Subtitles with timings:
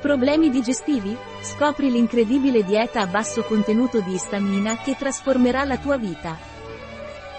[0.00, 1.16] Problemi digestivi?
[1.40, 6.38] Scopri l'incredibile dieta a basso contenuto di istamina che trasformerà la tua vita.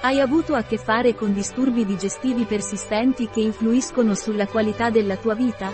[0.01, 5.35] Hai avuto a che fare con disturbi digestivi persistenti che influiscono sulla qualità della tua
[5.35, 5.71] vita?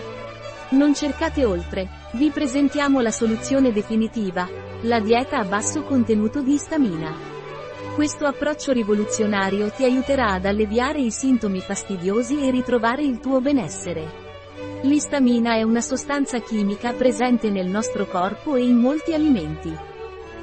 [0.70, 4.48] Non cercate oltre, vi presentiamo la soluzione definitiva,
[4.82, 7.12] la dieta a basso contenuto di istamina.
[7.94, 14.23] Questo approccio rivoluzionario ti aiuterà ad alleviare i sintomi fastidiosi e ritrovare il tuo benessere.
[14.84, 19.74] L'istamina è una sostanza chimica presente nel nostro corpo e in molti alimenti.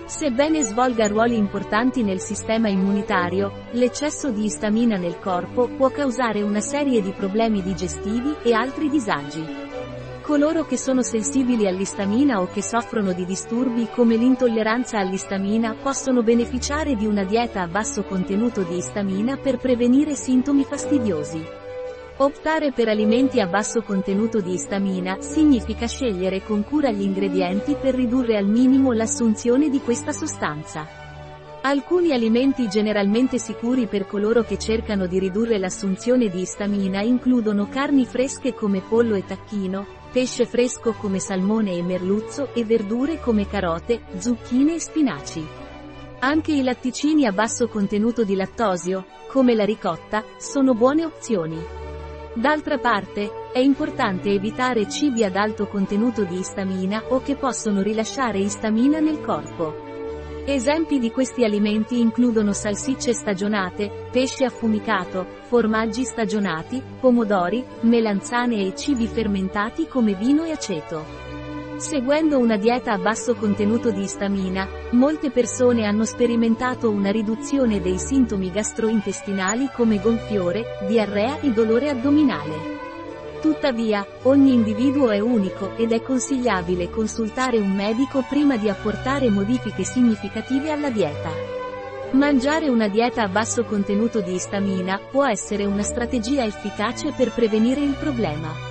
[0.05, 6.59] Sebbene svolga ruoli importanti nel sistema immunitario, l'eccesso di istamina nel corpo può causare una
[6.59, 9.45] serie di problemi digestivi e altri disagi.
[10.23, 16.95] Coloro che sono sensibili all'istamina o che soffrono di disturbi come l'intolleranza all'istamina possono beneficiare
[16.95, 21.60] di una dieta a basso contenuto di istamina per prevenire sintomi fastidiosi.
[22.21, 27.95] Optare per alimenti a basso contenuto di istamina significa scegliere con cura gli ingredienti per
[27.95, 30.85] ridurre al minimo l'assunzione di questa sostanza.
[31.63, 38.05] Alcuni alimenti generalmente sicuri per coloro che cercano di ridurre l'assunzione di istamina includono carni
[38.05, 43.99] fresche come pollo e tacchino, pesce fresco come salmone e merluzzo e verdure come carote,
[44.19, 45.43] zucchine e spinaci.
[46.19, 51.80] Anche i latticini a basso contenuto di lattosio, come la ricotta, sono buone opzioni.
[52.33, 58.39] D'altra parte, è importante evitare cibi ad alto contenuto di istamina o che possono rilasciare
[58.39, 59.89] istamina nel corpo.
[60.45, 69.07] Esempi di questi alimenti includono salsicce stagionate, pesce affumicato, formaggi stagionati, pomodori, melanzane e cibi
[69.07, 71.30] fermentati come vino e aceto.
[71.81, 77.97] Seguendo una dieta a basso contenuto di istamina, molte persone hanno sperimentato una riduzione dei
[77.97, 82.53] sintomi gastrointestinali come gonfiore, diarrea e dolore addominale.
[83.41, 89.83] Tuttavia, ogni individuo è unico ed è consigliabile consultare un medico prima di apportare modifiche
[89.83, 91.31] significative alla dieta.
[92.11, 97.81] Mangiare una dieta a basso contenuto di istamina può essere una strategia efficace per prevenire
[97.81, 98.70] il problema.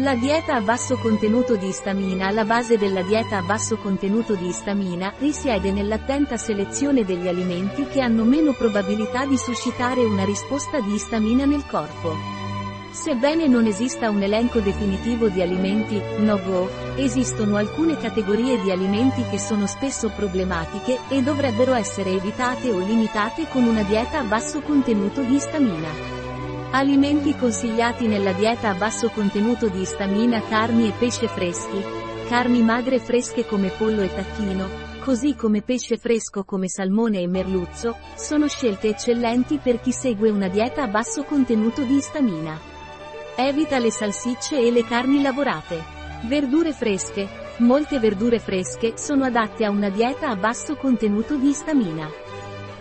[0.00, 4.46] La dieta a basso contenuto di istamina La base della dieta a basso contenuto di
[4.46, 10.94] istamina risiede nell'attenta selezione degli alimenti che hanno meno probabilità di suscitare una risposta di
[10.94, 12.14] istamina nel corpo.
[12.92, 19.38] Sebbene non esista un elenco definitivo di alimenti no-go, esistono alcune categorie di alimenti che
[19.40, 25.22] sono spesso problematiche e dovrebbero essere evitate o limitate con una dieta a basso contenuto
[25.22, 26.17] di istamina.
[26.70, 31.82] Alimenti consigliati nella dieta a basso contenuto di istamina carni e pesce freschi,
[32.28, 34.68] carni magre fresche come pollo e tacchino,
[35.00, 40.48] così come pesce fresco come salmone e merluzzo, sono scelte eccellenti per chi segue una
[40.48, 42.60] dieta a basso contenuto di istamina.
[43.34, 45.82] Evita le salsicce e le carni lavorate.
[46.24, 47.46] Verdure fresche.
[47.60, 52.27] Molte verdure fresche sono adatte a una dieta a basso contenuto di istamina.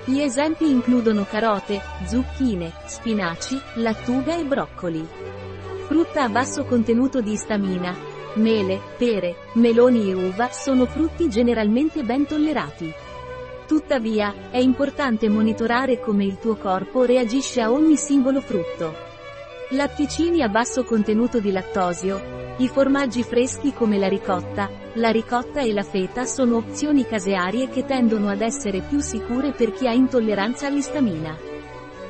[0.09, 5.05] Gli esempi includono carote, zucchine, spinaci, lattuga e broccoli.
[5.85, 7.93] Frutta a basso contenuto di istamina.
[8.35, 12.89] Mele, pere, meloni e uva sono frutti generalmente ben tollerati.
[13.67, 18.95] Tuttavia, è importante monitorare come il tuo corpo reagisce a ogni singolo frutto.
[19.71, 25.71] Latticini a basso contenuto di lattosio, i formaggi freschi come la ricotta, la ricotta e
[25.73, 30.65] la feta sono opzioni casearie che tendono ad essere più sicure per chi ha intolleranza
[30.65, 31.37] all'istamina.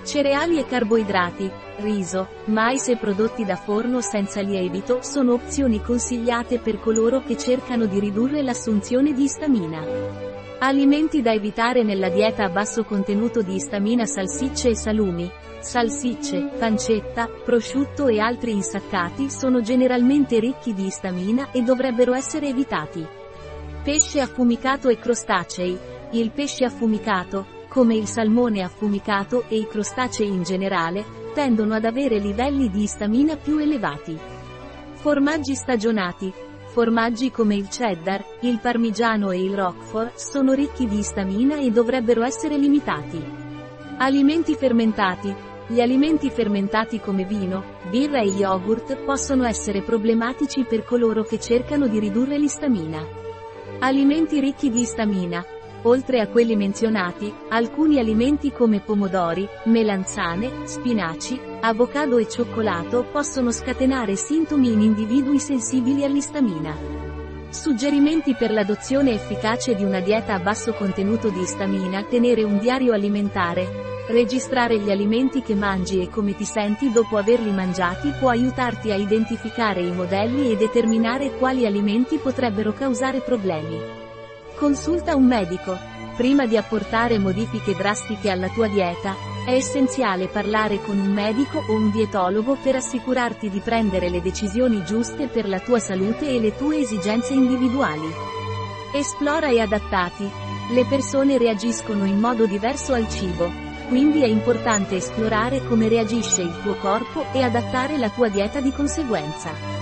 [0.05, 6.79] Cereali e carboidrati, riso, mais e prodotti da forno senza lievito sono opzioni consigliate per
[6.79, 10.36] coloro che cercano di ridurre l'assunzione di istamina.
[10.59, 17.27] Alimenti da evitare nella dieta a basso contenuto di istamina salsicce e salumi, Salsicce, pancetta,
[17.27, 23.05] prosciutto e altri insaccati sono generalmente ricchi di istamina e dovrebbero essere evitati.
[23.83, 25.77] Pesce affumicato e crostacei.
[26.11, 31.03] Il pesce affumicato, come il salmone affumicato e i crostacei in generale,
[31.33, 34.17] tendono ad avere livelli di istamina più elevati.
[34.93, 36.46] Formaggi stagionati.
[36.77, 42.23] Formaggi come il cheddar, il parmigiano e il roquefort sono ricchi di istamina e dovrebbero
[42.23, 43.19] essere limitati.
[43.97, 45.33] Alimenti fermentati.
[45.65, 51.87] Gli alimenti fermentati come vino, birra e yogurt possono essere problematici per coloro che cercano
[51.87, 53.03] di ridurre l'istamina.
[53.79, 55.43] Alimenti ricchi di istamina.
[55.83, 64.15] Oltre a quelli menzionati, alcuni alimenti come pomodori, melanzane, spinaci, avocado e cioccolato possono scatenare
[64.15, 66.75] sintomi in individui sensibili all'istamina.
[67.49, 72.93] Suggerimenti per l'adozione efficace di una dieta a basso contenuto di istamina Tenere un diario
[72.93, 78.89] alimentare, Registrare gli alimenti che mangi e come ti senti dopo averli mangiati può aiutarti
[78.89, 84.06] a identificare i modelli e determinare quali alimenti potrebbero causare problemi.
[84.57, 85.77] Consulta un medico.
[86.15, 89.15] Prima di apportare modifiche drastiche alla tua dieta,
[89.45, 94.83] è essenziale parlare con un medico o un dietologo per assicurarti di prendere le decisioni
[94.83, 98.11] giuste per la tua salute e le tue esigenze individuali.
[98.93, 100.27] Esplora e adattati.
[100.71, 103.51] Le persone reagiscono in modo diverso al cibo,
[103.89, 108.71] quindi è importante esplorare come reagisce il tuo corpo e adattare la tua dieta di
[108.71, 109.76] conseguenza.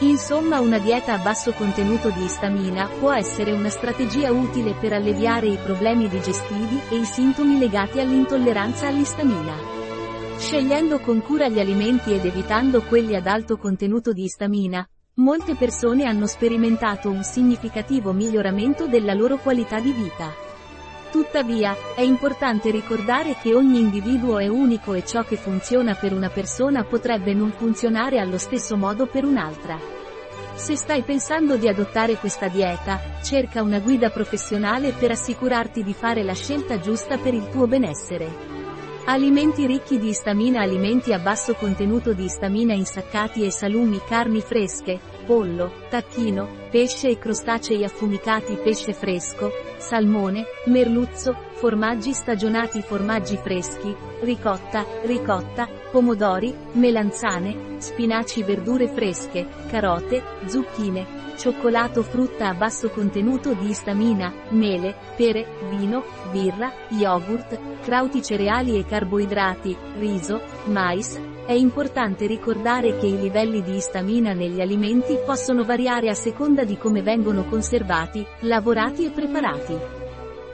[0.00, 5.46] Insomma una dieta a basso contenuto di istamina può essere una strategia utile per alleviare
[5.46, 9.54] i problemi digestivi e i sintomi legati all'intolleranza all'istamina.
[10.36, 16.04] Scegliendo con cura gli alimenti ed evitando quelli ad alto contenuto di istamina, molte persone
[16.04, 20.45] hanno sperimentato un significativo miglioramento della loro qualità di vita.
[21.16, 26.28] Tuttavia, è importante ricordare che ogni individuo è unico e ciò che funziona per una
[26.28, 29.78] persona potrebbe non funzionare allo stesso modo per un'altra.
[30.52, 36.22] Se stai pensando di adottare questa dieta, cerca una guida professionale per assicurarti di fare
[36.22, 38.28] la scelta giusta per il tuo benessere.
[39.06, 45.00] Alimenti ricchi di istamina Alimenti a basso contenuto di istamina insaccati e salumi carni fresche,
[45.26, 54.84] pollo, tacchino, pesce e crostacei affumicati pesce fresco, salmone, merluzzo, formaggi stagionati formaggi freschi, ricotta,
[55.02, 64.32] ricotta, pomodori, melanzane, spinaci verdure fresche, carote, zucchine, cioccolato frutta a basso contenuto di istamina,
[64.50, 73.06] mele, pere, vino, birra, yogurt, crauti cereali e carboidrati, riso, mais, è importante ricordare che
[73.06, 79.06] i livelli di istamina negli alimenti possono variare a seconda di come vengono conservati, lavorati
[79.06, 79.78] e preparati.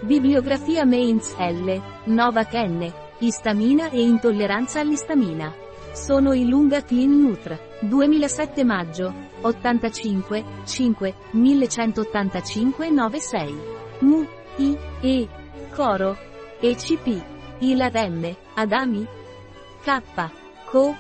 [0.03, 1.81] Bibliografia Mainz L.
[2.05, 2.93] Novak N.
[3.21, 5.55] Istamina e intolleranza all'istamina.
[5.93, 7.59] Sono i Lunga Clean Nutr.
[7.81, 9.15] 2007 maggio.
[9.41, 13.55] 85, 5, 1185 96.
[14.01, 15.29] Mu, I, E.
[15.75, 16.19] Coro.
[16.61, 17.23] ECP.
[17.61, 18.37] Ilar M.
[18.55, 19.07] Adami.
[19.83, 20.42] K.
[20.73, 20.97] Co.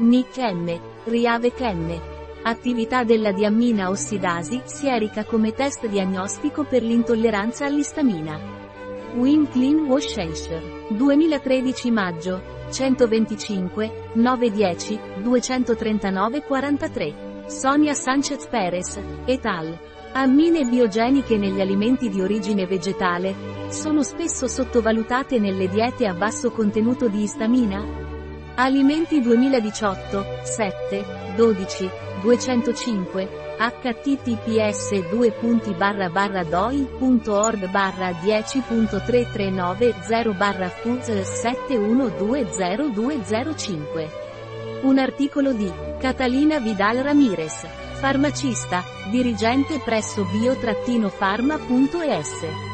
[0.00, 0.78] Nick M.
[1.04, 1.98] Riavec M.
[2.42, 8.38] Attività della diammina ossidasi, sierica come test diagnostico per l'intolleranza all'istamina.
[9.14, 10.60] Win Clean Worcestershire.
[10.90, 12.42] 2013 maggio.
[12.70, 17.14] 125, 910, 239 43.
[17.46, 19.74] Sonia Sanchez Perez, et al.
[20.12, 23.34] Ammine biogeniche negli alimenti di origine vegetale,
[23.70, 28.12] sono spesso sottovalutate nelle diete a basso contenuto di istamina?
[28.56, 31.04] Alimenti 2018, 7,
[31.34, 31.90] 12,
[32.22, 33.28] 205,
[33.58, 35.32] https 2
[36.48, 44.08] doi.org barra 10.3390 barra foods 71200205.
[44.82, 45.68] Un articolo di
[45.98, 52.73] Catalina Vidal Ramirez, farmacista, dirigente presso bio-pharma.es.